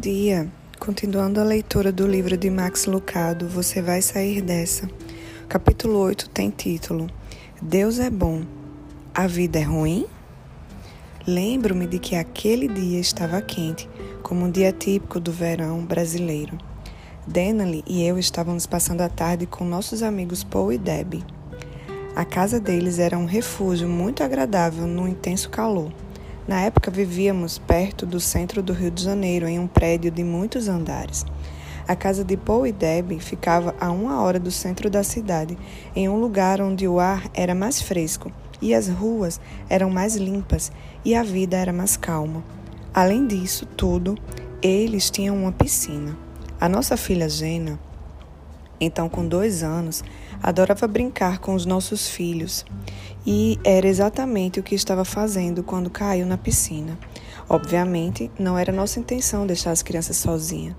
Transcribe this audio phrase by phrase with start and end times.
[0.00, 0.50] dia!
[0.78, 4.88] Continuando a leitura do livro de Max Lucado, Você Vai Sair Dessa.
[5.46, 7.06] Capítulo 8 tem título
[7.60, 8.42] Deus é bom,
[9.14, 10.06] a vida é ruim?
[11.26, 13.90] Lembro-me de que aquele dia estava quente,
[14.22, 16.56] como um dia típico do verão brasileiro.
[17.26, 21.26] Denali e eu estávamos passando a tarde com nossos amigos Paul e Debbie.
[22.16, 25.92] A casa deles era um refúgio muito agradável no intenso calor.
[26.48, 30.68] Na época vivíamos perto do centro do Rio de Janeiro, em um prédio de muitos
[30.68, 31.24] andares.
[31.86, 35.58] A casa de Paul e Debbie ficava a uma hora do centro da cidade,
[35.94, 40.72] em um lugar onde o ar era mais fresco e as ruas eram mais limpas
[41.04, 42.42] e a vida era mais calma.
[42.92, 44.16] Além disso tudo,
[44.62, 46.16] eles tinham uma piscina.
[46.60, 47.78] A nossa filha Gena,
[48.80, 50.02] então com dois anos,
[50.42, 52.64] adorava brincar com os nossos filhos
[53.26, 56.98] e era exatamente o que estava fazendo quando caiu na piscina.
[57.48, 60.74] Obviamente, não era nossa intenção deixar as crianças sozinhas.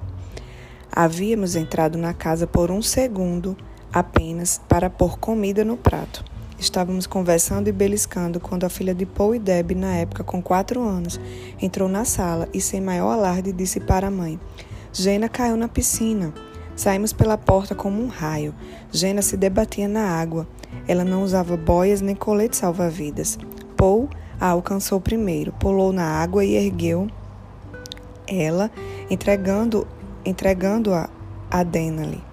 [0.91, 3.55] Havíamos entrado na casa por um segundo
[3.93, 6.23] apenas para pôr comida no prato.
[6.57, 10.81] Estávamos conversando e beliscando quando a filha de Paul e Deb, na época com quatro
[10.81, 11.19] anos,
[11.59, 14.39] entrou na sala e, sem maior alarde, disse para a mãe:
[14.93, 16.33] Gena caiu na piscina.
[16.75, 18.53] Saímos pela porta como um raio.
[18.91, 20.47] Gena se debatia na água.
[20.87, 23.37] Ela não usava boias nem colete salva-vidas.
[23.75, 27.07] Paul a alcançou primeiro, pulou na água e ergueu
[28.27, 28.71] ela,
[29.09, 29.87] entregando
[30.23, 31.09] entregando-a
[31.49, 32.23] a Denali.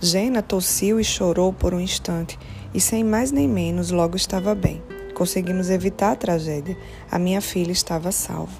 [0.00, 2.38] Gena tossiu e chorou por um instante,
[2.74, 4.82] e sem mais nem menos logo estava bem.
[5.14, 6.76] Conseguimos evitar a tragédia.
[7.10, 8.52] A minha filha estava salva.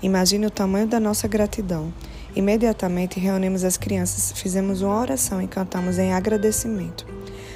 [0.00, 1.92] Imagine o tamanho da nossa gratidão.
[2.38, 7.04] Imediatamente reunimos as crianças, fizemos uma oração e cantamos em agradecimento.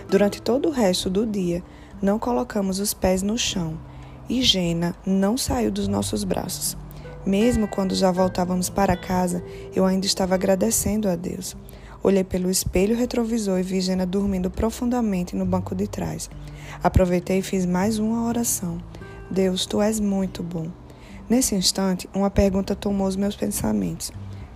[0.09, 1.63] Durante todo o resto do dia,
[2.03, 3.79] não colocamos os pés no chão
[4.29, 6.77] e Gena não saiu dos nossos braços.
[7.25, 9.41] Mesmo quando já voltávamos para casa,
[9.73, 11.57] eu ainda estava agradecendo a Deus.
[12.03, 16.29] Olhei pelo espelho retrovisor e vi Gena dormindo profundamente no banco de trás.
[16.83, 18.83] Aproveitei e fiz mais uma oração.
[19.31, 20.67] Deus, tu és muito bom.
[21.31, 24.11] Nesse instante, uma pergunta tomou os meus pensamentos.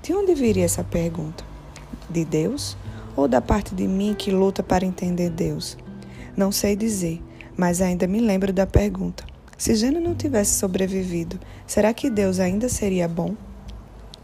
[0.06, 1.42] De onde viria essa pergunta?
[2.08, 2.76] De Deus?
[3.16, 5.76] Ou da parte de mim que luta para entender Deus?
[6.36, 7.20] Não sei dizer,
[7.56, 9.24] mas ainda me lembro da pergunta.
[9.58, 13.34] Se Jana não tivesse sobrevivido, será que Deus ainda seria bom?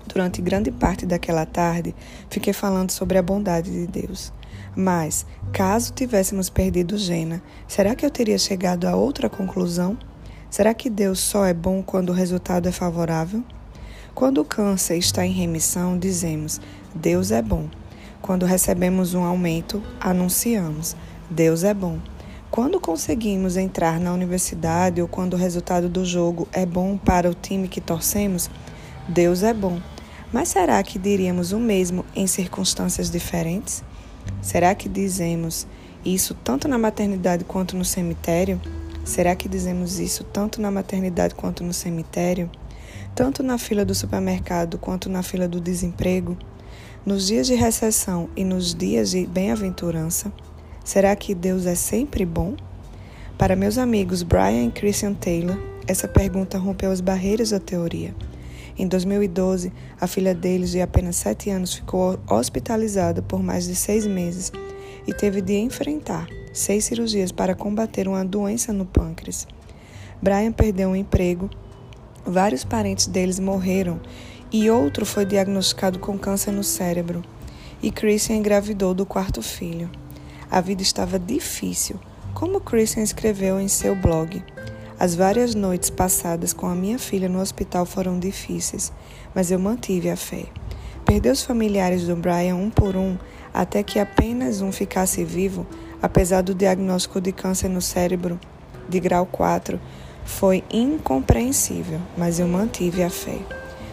[0.06, 1.96] Durante grande parte daquela tarde,
[2.30, 4.32] fiquei falando sobre a bondade de Deus.
[4.76, 9.98] Mas, caso tivéssemos perdido Gena, será que eu teria chegado a outra conclusão?
[10.48, 13.42] Será que Deus só é bom quando o resultado é favorável?
[14.14, 16.60] Quando o câncer está em remissão, dizemos:
[16.94, 17.68] Deus é bom.
[18.20, 20.94] Quando recebemos um aumento, anunciamos:
[21.30, 21.98] Deus é bom.
[22.50, 27.34] Quando conseguimos entrar na universidade ou quando o resultado do jogo é bom para o
[27.34, 28.50] time que torcemos,
[29.08, 29.80] Deus é bom.
[30.30, 33.82] Mas será que diríamos o mesmo em circunstâncias diferentes?
[34.42, 35.66] Será que dizemos
[36.04, 38.60] isso tanto na maternidade quanto no cemitério?
[39.04, 42.50] Será que dizemos isso tanto na maternidade quanto no cemitério?
[43.14, 46.36] Tanto na fila do supermercado quanto na fila do desemprego,
[47.04, 50.32] nos dias de recessão e nos dias de bem-aventurança?
[50.84, 52.56] Será que Deus é sempre bom?
[53.36, 58.14] Para meus amigos Brian e Christian Taylor, essa pergunta rompeu as barreiras da teoria.
[58.78, 64.06] Em 2012, a filha deles, de apenas 7 anos, ficou hospitalizada por mais de seis
[64.06, 64.50] meses
[65.06, 69.46] e teve de enfrentar seis cirurgias para combater uma doença no pâncreas.
[70.22, 71.50] Brian perdeu um emprego
[72.24, 74.00] Vários parentes deles morreram
[74.52, 77.22] e outro foi diagnosticado com câncer no cérebro.
[77.82, 79.90] E Christian engravidou do quarto filho.
[80.48, 81.98] A vida estava difícil,
[82.32, 84.40] como Christian escreveu em seu blog.
[85.00, 88.92] As várias noites passadas com a minha filha no hospital foram difíceis,
[89.34, 90.44] mas eu mantive a fé.
[91.04, 93.18] Perdi os familiares do Brian um por um
[93.52, 95.66] até que apenas um ficasse vivo,
[96.00, 98.38] apesar do diagnóstico de câncer no cérebro
[98.88, 99.80] de grau 4
[100.32, 103.38] foi incompreensível, mas eu mantive a fé.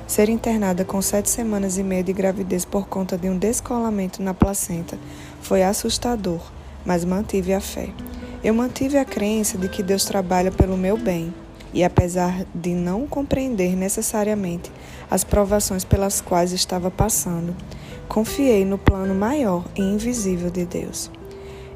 [0.08, 4.34] Ser internada com sete semanas e meia de gravidez por conta de um descolamento na
[4.34, 4.98] placenta
[5.42, 6.42] foi assustador,
[6.84, 7.90] mas mantive a fé.
[8.44, 11.32] Eu mantive a crença de que Deus trabalha pelo meu bem,
[11.72, 14.72] e apesar de não compreender necessariamente
[15.12, 17.56] as provações pelas quais estava passando,
[18.08, 21.12] confiei no plano maior e invisível de Deus.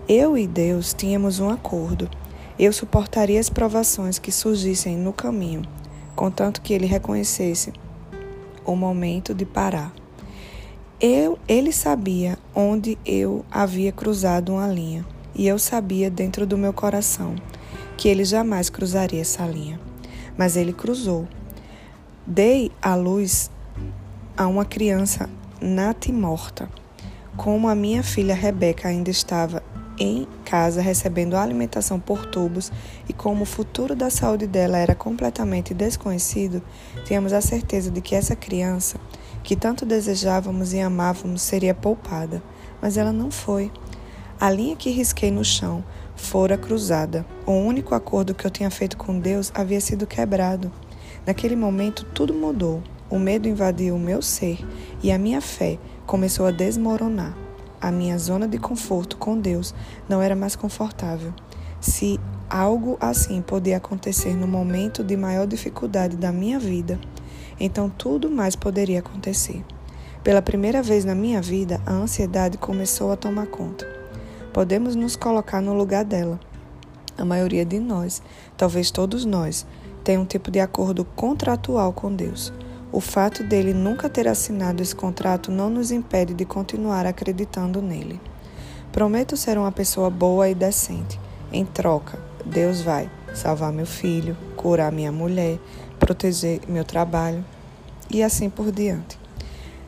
[0.08, 2.10] Eu e Deus tínhamos um acordo
[2.64, 5.64] eu suportaria as provações que surgissem no caminho,
[6.16, 7.74] contanto que ele reconhecesse
[8.66, 9.94] o momento de parar.
[11.00, 15.06] Eu, ele sabia onde eu havia cruzado uma linha,
[15.36, 17.36] e eu sabia dentro do meu coração
[17.98, 19.80] que ele jamais cruzaria essa linha.
[20.38, 21.28] Mas ele cruzou.
[22.26, 23.52] Dei à luz
[24.38, 25.30] a uma criança
[25.62, 26.70] natimorta.
[27.36, 29.64] Como a minha filha Rebeca ainda estava
[29.98, 32.72] em casa recebendo alimentação por tubos
[33.08, 36.62] e como o futuro da saúde dela era completamente desconhecido,
[37.06, 38.98] tínhamos a certeza de que essa criança,
[39.44, 42.42] que tanto desejávamos e amávamos, seria poupada.
[42.82, 43.72] Mas ela não foi.
[44.40, 45.84] A linha que risquei no chão
[46.16, 47.26] fora cruzada.
[47.46, 50.72] O único acordo que eu tinha feito com Deus havia sido quebrado.
[51.26, 52.82] Naquele momento, tudo mudou.
[53.10, 54.60] O medo invadiu o meu ser
[55.02, 57.43] e a minha fé começou a desmoronar.
[57.84, 59.76] A minha zona de conforto com Deus
[60.08, 61.34] não era mais confortável.
[61.82, 62.18] Se
[62.50, 66.98] algo assim podia acontecer no momento de maior dificuldade da minha vida,
[67.60, 69.62] então tudo mais poderia acontecer.
[70.24, 73.86] Pela primeira vez na minha vida, a ansiedade começou a tomar conta.
[74.54, 76.40] Podemos nos colocar no lugar dela.
[77.18, 78.24] A maioria de nós,
[78.56, 79.66] talvez todos nós,
[80.06, 82.54] tem um tipo de acordo contratual com Deus.
[82.94, 88.22] O fato dele nunca ter assinado esse contrato não nos impede de continuar acreditando nele.
[88.92, 91.20] Prometo ser uma pessoa boa e decente.
[91.52, 95.58] Em troca, Deus vai salvar meu filho, curar minha mulher,
[96.00, 97.44] proteger meu trabalho
[98.12, 99.18] e assim por diante.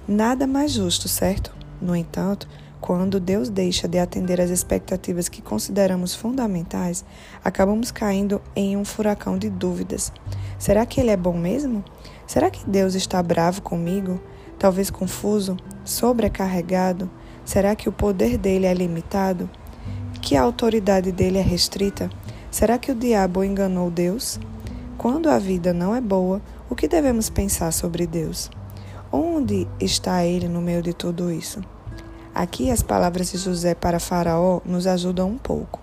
[0.07, 1.55] Nada mais justo, certo?
[1.79, 2.47] No entanto,
[2.81, 7.05] quando Deus deixa de atender às expectativas que consideramos fundamentais,
[7.43, 10.11] acabamos caindo em um furacão de dúvidas.
[10.57, 11.83] Será que Ele é bom mesmo?
[12.27, 14.19] Será que Deus está bravo comigo?
[14.57, 15.56] Talvez confuso?
[15.83, 17.10] Sobrecarregado?
[17.44, 19.50] Será que o poder dele é limitado?
[20.22, 22.10] Que a autoridade dele é restrita?
[22.50, 24.39] Será que o diabo enganou Deus?
[24.98, 28.50] Quando a vida não é boa, o que devemos pensar sobre Deus?
[29.12, 31.62] Onde está ele no meio de tudo isso?
[32.33, 35.80] Aqui as palavras de José para Faraó nos ajudam um pouco.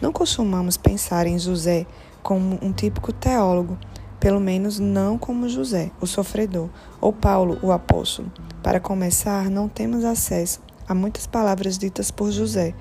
[0.00, 1.84] Não costumamos pensar em José
[2.22, 3.76] como um típico teólogo,
[4.20, 6.68] pelo menos não como José, o sofredor,
[7.00, 8.30] ou Paulo, o apóstolo.
[8.62, 12.74] Para começar, não temos acesso a muitas palavras ditas por José,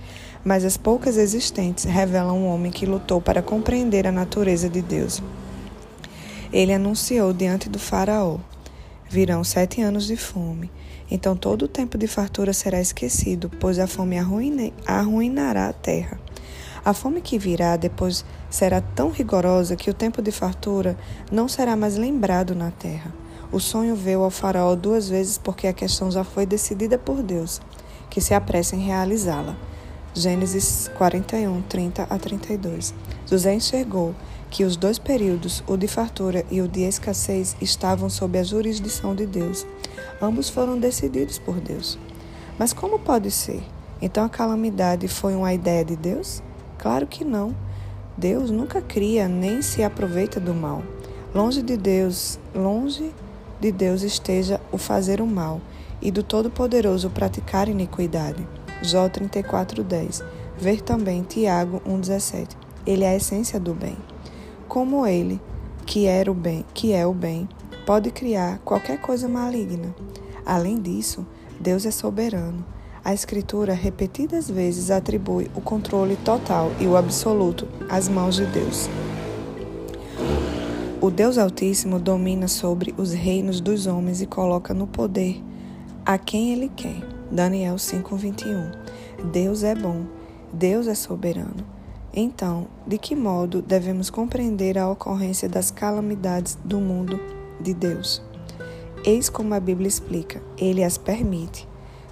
[0.44, 5.24] mas as poucas existentes revelam um homem que lutou para compreender a natureza de Deus.
[6.52, 8.38] Ele anunciou diante do Faraó:
[9.10, 10.70] Virão sete anos de fome
[11.12, 14.16] então todo o tempo de fartura será esquecido, pois a fome
[14.86, 16.20] arruinará a terra.
[16.84, 20.98] A fome que virá depois será tão rigorosa que o tempo de fartura
[21.32, 23.14] não será mais lembrado na terra.
[23.52, 27.60] O sonho veio ao faraó duas vezes porque a questão já foi decidida por Deus,
[28.10, 29.56] que se apressa em realizá-la.
[30.14, 32.94] Gênesis 41, 30 a 32.
[33.28, 34.16] José enxergou
[34.50, 39.14] que os dois períodos, o de fartura e o de escassez, estavam sob a jurisdição
[39.14, 39.66] de Deus.
[40.22, 41.98] Ambos foram decididos por Deus.
[42.58, 43.64] Mas como pode ser?
[44.02, 46.42] Então a calamidade foi uma ideia de Deus?
[46.80, 47.56] Claro que não.
[48.18, 50.82] Deus nunca cria nem se aproveita do mal.
[51.34, 53.14] Longe de Deus, longe
[53.62, 55.62] de Deus esteja o fazer o mal
[56.02, 58.48] e do Todo-Poderoso praticar iniquidade.
[58.82, 60.24] Jó 34:10.
[60.58, 62.58] Ver também Tiago 1:17.
[62.88, 63.96] Ele é a essência do bem
[64.70, 65.42] como ele,
[65.84, 67.50] que era o bem, que é o bem,
[67.88, 69.96] pode criar qualquer coisa maligna.
[70.46, 71.26] Além disso,
[71.60, 72.64] Deus é soberano.
[73.04, 78.90] A Escritura repetidas vezes atribui o controle total e o absoluto às mãos de Deus.
[81.02, 85.42] O Deus Altíssimo domina sobre os reinos dos homens e coloca no poder
[86.06, 87.02] a quem ele quer.
[87.32, 88.72] Daniel 5:21.
[89.32, 90.04] Deus é bom.
[90.52, 91.66] Deus é soberano.
[92.14, 97.18] Então, de que modo devemos compreender a ocorrência das calamidades do mundo
[97.62, 98.22] de Deus?
[99.06, 101.69] Eis como a Bíblia explica: ele as permite.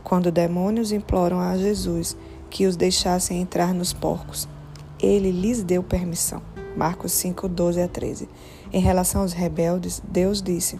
[0.08, 2.16] Quando demônios imploram a Jesus
[2.50, 4.48] que os deixassem entrar nos porcos,
[4.98, 6.42] ele lhes deu permissão.
[6.78, 8.30] Marcos 5, 12 a 13.
[8.72, 10.80] Em relação aos rebeldes, Deus disse: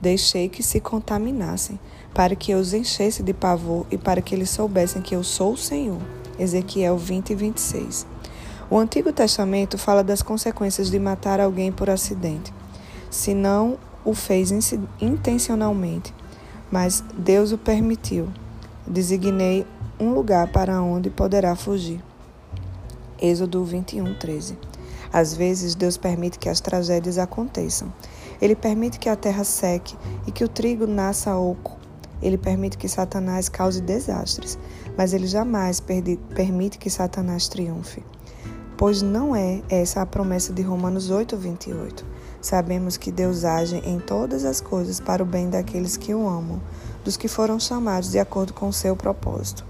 [0.00, 1.78] Deixei que se contaminassem,
[2.14, 5.52] para que eu os enchesse de pavor e para que eles soubessem que eu sou
[5.52, 6.00] o Senhor.
[6.38, 8.06] Ezequiel 20 e 26.
[8.70, 12.54] O Antigo Testamento fala das consequências de matar alguém por acidente,
[13.10, 14.50] se não o fez
[14.98, 16.14] intencionalmente,
[16.70, 18.30] mas Deus o permitiu.
[18.86, 19.66] Designei
[19.98, 22.02] um lugar para onde poderá fugir.
[23.20, 24.58] Êxodo 21, 13.
[25.12, 27.92] Às vezes, Deus permite que as tragédias aconteçam.
[28.40, 29.96] Ele permite que a terra seque
[30.26, 31.78] e que o trigo nasça oco.
[32.20, 34.58] Ele permite que Satanás cause desastres,
[34.96, 38.02] mas ele jamais permite que Satanás triunfe
[38.82, 42.04] pois não é essa a promessa de Romanos 8, 28.
[42.40, 46.60] Sabemos que Deus age em todas as coisas para o bem daqueles que o amam,
[47.04, 49.64] dos que foram chamados de acordo com o seu propósito.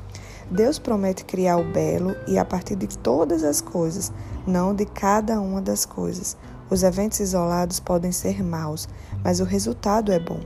[0.51, 4.13] Deus promete criar o belo e a partir de todas as coisas,
[4.47, 6.37] não de cada uma das coisas.
[6.69, 8.89] Os eventos isolados podem ser maus,
[9.25, 10.41] mas o resultado é bom.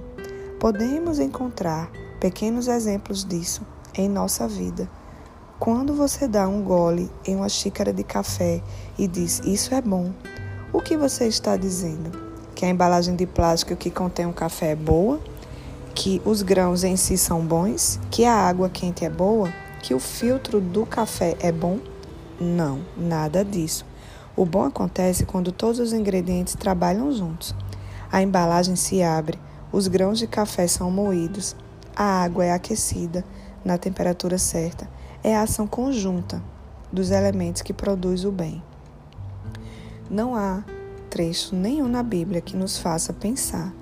[0.61, 1.91] Podemos encontrar
[2.21, 3.63] pequenos exemplos disso
[3.95, 4.89] em nossa vida.
[5.59, 8.63] Quando você dá um gole em uma xícara de café
[8.99, 10.13] e diz isso é bom,
[10.73, 12.11] o que você está dizendo?
[12.55, 15.21] Que a embalagem de plástico que contém um café é boa?
[15.97, 17.99] Que os grãos em si são bons?
[18.11, 19.51] Que a água quente é boa?
[19.83, 21.81] Que o filtro do café é bom?
[22.39, 23.87] Não, nada disso.
[24.37, 27.55] O bom acontece quando todos os ingredientes trabalham juntos.
[28.13, 29.39] A embalagem se abre,
[29.73, 31.57] os grãos de café são moídos,
[31.97, 33.25] a água é aquecida
[33.65, 34.87] na temperatura certa.
[35.25, 36.43] É a ação conjunta
[36.93, 38.63] dos elementos que produz o bem.
[40.11, 40.63] Não há
[41.09, 43.73] trecho nenhum na Bíblia que nos faça pensar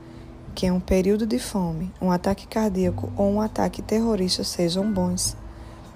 [0.54, 5.36] que um período de fome, um ataque cardíaco ou um ataque terrorista sejam bons.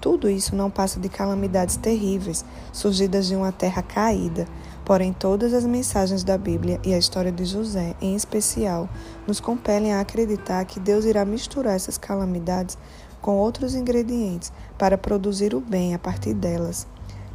[0.00, 4.47] Tudo isso não passa de calamidades terríveis surgidas de uma terra caída,
[4.88, 8.88] Porém, todas as mensagens da Bíblia e a história de José, em especial,
[9.27, 12.79] nos compelem a acreditar que Deus irá misturar essas calamidades
[13.21, 16.87] com outros ingredientes para produzir o bem a partir delas.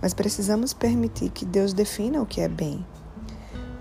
[0.01, 2.84] Mas precisamos permitir que Deus defina o que é bem.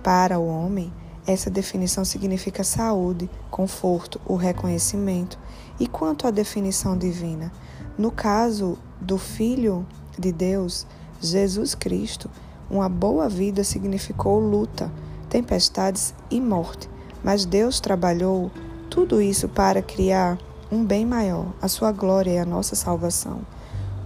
[0.02, 0.92] Para o homem,
[1.26, 5.38] essa definição significa saúde, conforto, o reconhecimento.
[5.78, 7.52] E quanto à definição divina?
[7.96, 9.86] No caso do Filho
[10.18, 10.86] de Deus,
[11.20, 12.28] Jesus Cristo,
[12.70, 14.90] uma boa vida significou luta,
[15.28, 16.88] tempestades e morte,
[17.22, 18.50] mas Deus trabalhou
[18.90, 20.38] tudo isso para criar
[20.70, 23.42] um bem maior, a sua glória e a nossa salvação.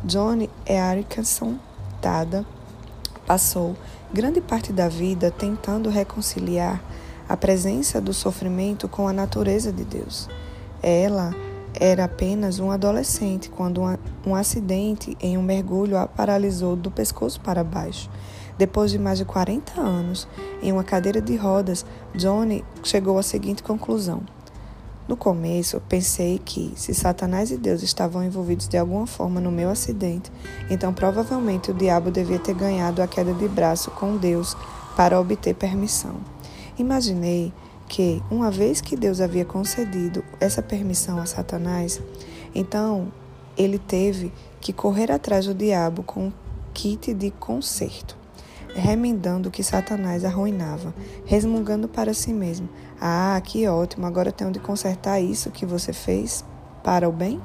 [0.04, 1.56] John Erickson
[2.00, 2.44] Tada
[3.26, 3.76] passou
[4.12, 6.82] grande parte da vida tentando reconciliar
[7.28, 10.28] a presença do sofrimento com a natureza de Deus.
[10.82, 11.34] Ela
[11.78, 13.82] era apenas um adolescente quando
[14.26, 18.08] um acidente em um mergulho a paralisou do pescoço para baixo.
[18.56, 20.26] Depois de mais de 40 anos
[20.62, 24.22] em uma cadeira de rodas, Johnny chegou à seguinte conclusão.
[25.06, 29.70] No começo, pensei que, se Satanás e Deus estavam envolvidos de alguma forma no meu
[29.70, 30.32] acidente,
[30.68, 34.56] então provavelmente o diabo devia ter ganhado a queda de braço com Deus
[34.96, 36.16] para obter permissão.
[36.78, 37.52] Imaginei
[37.88, 42.00] que, uma vez que Deus havia concedido essa permissão a Satanás,
[42.54, 43.12] então
[43.56, 46.32] ele teve que correr atrás do diabo com um
[46.74, 48.16] kit de conserto
[48.76, 52.68] remendando o que Satanás arruinava, resmungando para si mesmo:
[53.00, 56.44] Ah, que ótimo, agora tenho de consertar isso que você fez
[56.84, 57.40] para o bem?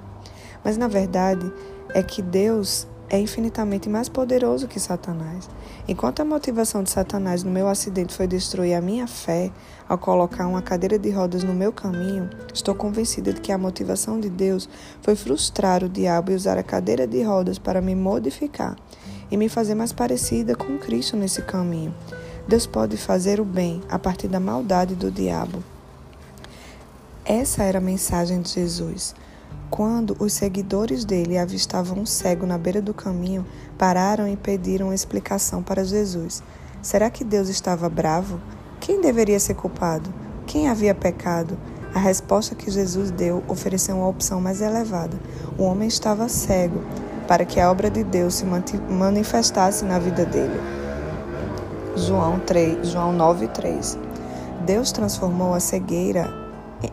[0.64, 1.52] Mas na verdade
[1.94, 5.50] é que Deus é infinitamente mais poderoso que Satanás.
[5.86, 9.52] Enquanto a motivação de Satanás no meu acidente foi destruir a minha fé
[9.90, 14.18] ao colocar uma cadeira de rodas no meu caminho, estou convencida de que a motivação
[14.18, 14.70] de Deus
[15.02, 18.78] foi frustrar o diabo e usar a cadeira de rodas para me modificar
[19.30, 21.94] e me fazer mais parecida com Cristo nesse caminho.
[22.48, 25.62] Deus pode fazer o bem a partir da maldade do diabo.
[27.26, 29.14] Essa era a mensagem de Jesus.
[29.72, 33.46] Quando os seguidores dele avistavam um cego na beira do caminho,
[33.78, 36.44] pararam e pediram uma explicação para Jesus.
[36.82, 38.38] Será que Deus estava bravo?
[38.82, 40.14] Quem deveria ser culpado?
[40.46, 41.58] Quem havia pecado?
[41.96, 45.18] A resposta que Jesus deu ofereceu uma opção mais elevada.
[45.58, 46.82] O homem estava cego
[47.26, 50.60] para que a obra de Deus se manifestasse na vida dele.
[51.96, 53.98] João 3, João 9:3.
[54.66, 56.30] Deus transformou a cegueira,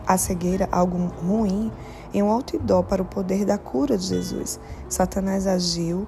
[0.07, 1.69] a cegueira algo ruim
[2.13, 4.59] em um outdoor para o poder da cura de Jesus.
[4.87, 6.07] Satanás agiu,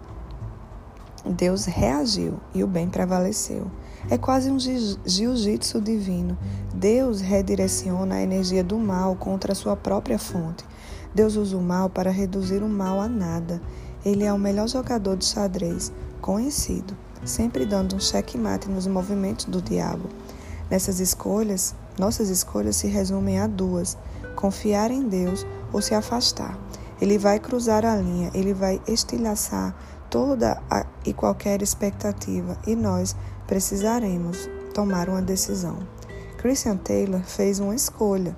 [1.25, 3.67] Deus reagiu e o bem prevaleceu.
[4.10, 6.38] É quase um jiu-jitsu divino.
[6.74, 10.65] Deus redireciona a energia do mal contra a sua própria fonte.
[11.13, 13.62] Deus usa o mal para reduzir o mal a nada.
[14.03, 19.62] Ele é o melhor jogador de xadrez conhecido, sempre dando um checkmate nos movimentos do
[19.62, 20.10] diabo.
[20.70, 23.98] Nessas escolhas, nossas escolhas se resumem a duas:
[24.36, 26.57] confiar em Deus ou se afastar.
[26.99, 29.75] Ele vai cruzar a linha, ele vai estilhaçar
[30.09, 30.61] toda
[31.05, 33.15] e qualquer expectativa e nós
[33.47, 35.79] precisaremos tomar uma decisão.
[36.37, 38.35] Christian Taylor fez uma escolha.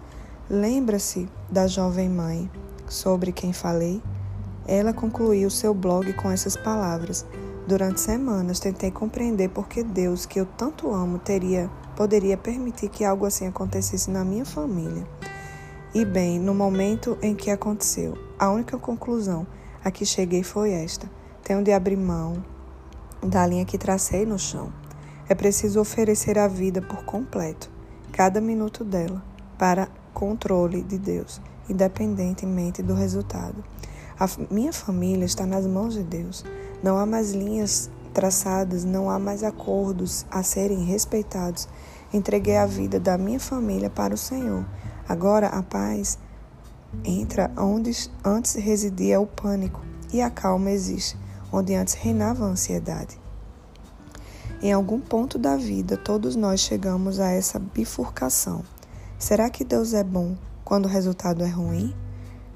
[0.49, 2.49] Lembra-se da jovem mãe
[2.87, 4.01] sobre quem falei?
[4.67, 7.25] Ela concluiu seu blog com essas palavras:
[7.67, 13.05] Durante semanas tentei compreender por que Deus, que eu tanto amo, teria poderia permitir que
[13.05, 15.07] algo assim acontecesse na minha família.
[15.95, 19.45] E bem, no momento em que aconteceu, a única conclusão
[19.83, 21.07] a que cheguei foi esta:
[21.43, 22.43] tenho de abrir mão
[23.21, 24.73] da linha que tracei no chão.
[25.29, 27.69] É preciso oferecer a vida por completo,
[28.11, 29.23] cada minuto dela,
[29.55, 33.63] para controle de Deus, independentemente do resultado.
[34.19, 36.43] A minha família está nas mãos de Deus.
[36.81, 41.67] Não há mais linhas traçadas, não há mais acordos a serem respeitados.
[42.11, 44.65] Entreguei a vida da minha família para o Senhor.
[45.07, 46.17] Agora a paz
[47.03, 47.91] entra onde
[48.23, 49.81] antes residia o pânico
[50.11, 51.17] e a calma existe
[51.53, 53.21] onde antes reinava a ansiedade.
[54.59, 58.63] Em algum ponto da vida, todos nós chegamos a essa bifurcação.
[59.19, 61.95] Será que Deus é bom quando o resultado é ruim?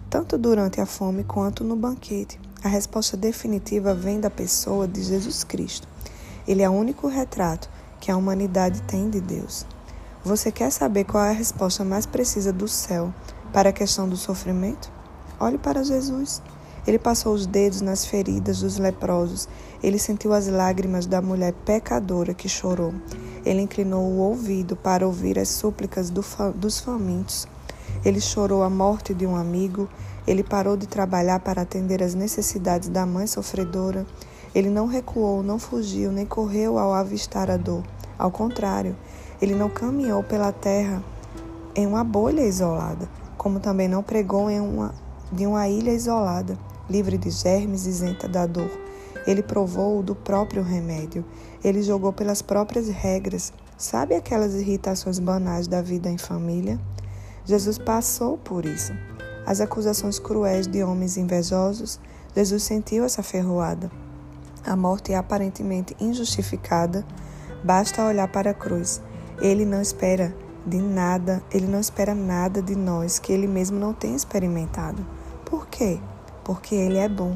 [0.10, 2.39] Tanto durante a fome quanto no banquete.
[2.63, 5.88] A resposta definitiva vem da pessoa de Jesus Cristo.
[6.48, 9.66] Ele é o único retrato que a humanidade tem de Deus.
[10.27, 13.13] Você quer saber qual é a resposta mais precisa do céu
[13.53, 14.91] para a questão do sofrimento?
[15.39, 16.41] Olhe para Jesus.
[16.86, 19.48] Ele passou os dedos nas feridas dos leprosos.
[19.81, 22.93] Ele sentiu as lágrimas da mulher pecadora que chorou.
[23.46, 27.48] Ele inclinou o ouvido para ouvir as súplicas do fa dos famintos.
[28.03, 29.88] Ele chorou a morte de um amigo.
[30.27, 34.05] Ele parou de trabalhar para atender às necessidades da mãe sofredora.
[34.53, 37.81] Ele não recuou, não fugiu, nem correu ao avistar a dor.
[38.19, 38.93] Ao contrário,
[39.41, 41.03] ele não caminhou pela terra
[41.75, 44.94] em uma bolha isolada, como também não pregou em uma,
[45.32, 46.58] de uma ilha isolada
[46.89, 48.70] livre de germes, isenta da dor.
[49.25, 51.24] Ele provou do próprio remédio.
[51.63, 53.51] Ele jogou pelas próprias regras.
[53.77, 56.79] Sabe aquelas irritações banais da vida em família?
[57.46, 58.94] Jesus passou por isso.
[59.46, 62.00] As acusações cruéis de homens invejosos,
[62.36, 63.91] Jesus sentiu essa ferroada.
[64.65, 67.06] A morte aparentemente injustificada,
[67.63, 69.01] basta olhar para a cruz.
[69.39, 73.94] Ele não espera de nada, ele não espera nada de nós que ele mesmo não
[73.94, 75.06] tenha experimentado.
[75.46, 76.00] Por quê?
[76.48, 77.36] porque Ele é bom.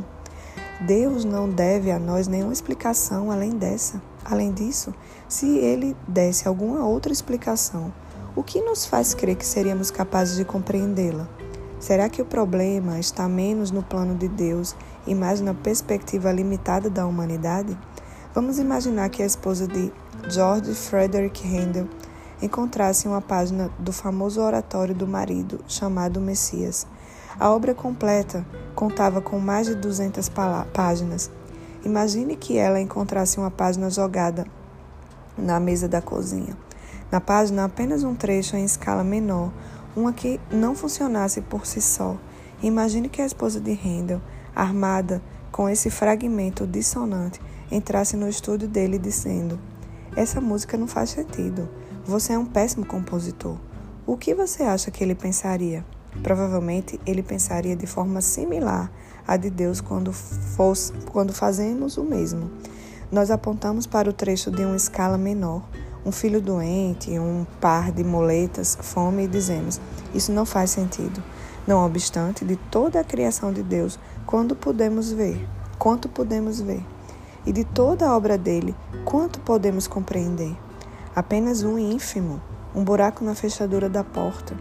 [0.79, 4.01] Deus não deve a nós nenhuma explicação além dessa.
[4.23, 4.95] Além disso,
[5.27, 7.93] se Ele desse alguma outra explicação,
[8.33, 11.27] o que nos faz crer que seríamos capazes de compreendê-la?
[11.77, 16.89] Será que o problema está menos no plano de Deus e mais na perspectiva limitada
[16.89, 17.77] da humanidade?
[18.33, 19.91] Vamos imaginar que a esposa de
[20.29, 21.87] George Frederick Handel
[22.41, 26.87] encontrasse uma página do famoso oratório do marido chamado Messias.
[27.39, 28.45] A obra completa
[28.75, 30.29] contava com mais de 200
[30.73, 31.31] páginas.
[31.83, 34.45] Imagine que ela encontrasse uma página jogada
[35.37, 36.55] na mesa da cozinha.
[37.11, 39.51] Na página, apenas um trecho em escala menor,
[39.95, 42.15] uma que não funcionasse por si só.
[42.61, 44.21] Imagine que a esposa de Handel,
[44.55, 47.41] armada com esse fragmento dissonante,
[47.71, 49.59] entrasse no estúdio dele dizendo:
[50.15, 51.69] Essa música não faz sentido.
[52.05, 53.57] Você é um péssimo compositor.
[54.05, 55.85] O que você acha que ele pensaria?
[56.21, 58.91] Provavelmente ele pensaria de forma similar
[59.25, 62.51] à de Deus quando, fosse, quando fazemos o mesmo.
[63.11, 65.63] Nós apontamos para o trecho de uma escala menor,
[66.05, 69.79] um filho doente, um par de moletas, fome, e dizemos:
[70.13, 71.23] Isso não faz sentido.
[71.67, 75.47] Não obstante, de toda a criação de Deus, quando podemos ver,
[75.77, 76.83] quanto podemos ver,
[77.45, 78.75] e de toda a obra dele,
[79.05, 80.55] quanto podemos compreender?
[81.15, 82.41] Apenas um ínfimo,
[82.73, 84.55] um buraco na fechadura da porta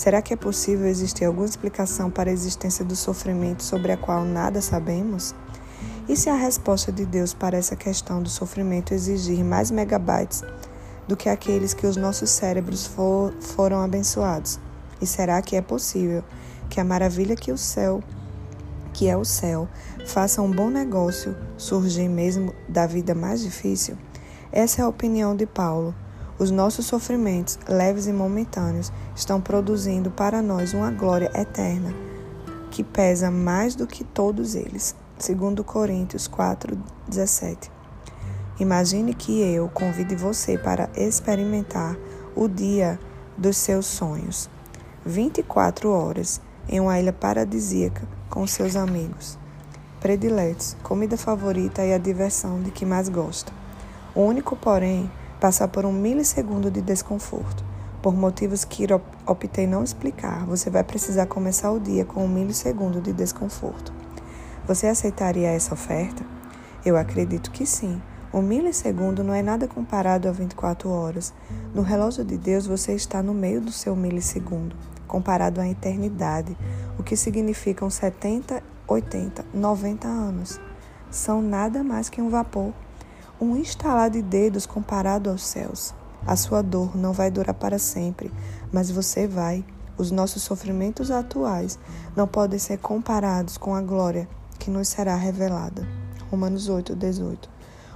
[0.00, 4.24] Será que é possível existir alguma explicação para a existência do sofrimento sobre a qual
[4.24, 5.34] nada sabemos?
[6.08, 10.42] E se a resposta de Deus para essa questão do sofrimento exigir mais megabytes
[11.06, 14.58] do que aqueles que os nossos cérebros for, foram abençoados?
[15.02, 16.24] E será que é possível
[16.70, 18.02] que a maravilha que o céu,
[18.92, 19.68] que é o céu,
[20.06, 23.96] faça um bom negócio surgir mesmo da vida mais difícil?
[24.52, 25.94] Essa é a opinião de Paulo
[26.40, 31.94] os nossos sofrimentos, leves e momentâneos, estão produzindo para nós uma glória eterna
[32.70, 34.96] que pesa mais do que todos eles.
[35.18, 37.70] Segundo Coríntios 4:17.
[38.58, 41.94] Imagine que eu convide você para experimentar
[42.34, 42.98] o dia
[43.36, 44.48] dos seus sonhos.
[45.04, 49.38] 24 horas em uma ilha paradisíaca com seus amigos
[50.00, 53.52] prediletos, comida favorita e a diversão de que mais gosta.
[54.14, 57.62] O único, porém, passar por um milissegundo de desconforto.
[58.00, 58.86] Por motivos que
[59.26, 63.92] optei não explicar, você vai precisar começar o dia com um milissegundo de desconforto.
[64.66, 66.24] Você aceitaria essa oferta?
[66.84, 68.00] Eu acredito que sim.
[68.32, 71.34] Um milissegundo não é nada comparado a 24 horas.
[71.74, 74.74] No relógio de Deus, você está no meio do seu milissegundo,
[75.10, 76.56] comparado à eternidade,
[76.98, 80.60] o que significam 70, 80, 90 anos.
[81.10, 82.72] São nada mais que um vapor
[83.40, 85.94] um instalar de dedos comparado aos céus.
[86.26, 88.30] A sua dor não vai durar para sempre,
[88.70, 89.64] mas você vai.
[89.96, 91.78] Os nossos sofrimentos atuais
[92.14, 95.88] não podem ser comparados com a glória que nos será revelada.
[96.30, 97.50] Romanos 8, 18.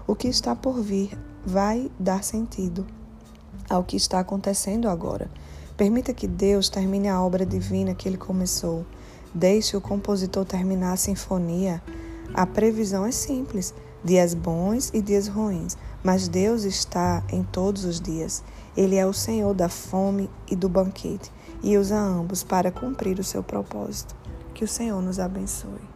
[0.06, 2.86] O que está por vir vai dar sentido
[3.68, 5.30] ao que está acontecendo agora.
[5.76, 8.86] Permita que Deus termine a obra divina que ele começou.
[9.34, 11.82] Deixe o compositor terminar a sinfonia.
[12.32, 18.00] A previsão é simples dias bons e dias ruins, Mas Deus está em todos os
[18.00, 18.44] dias.
[18.76, 21.32] Ele é o Senhor da fome e do banquete
[21.62, 24.14] e usa ambos para cumprir o seu propósito.
[24.52, 25.93] Que o Senhor nos abençoe.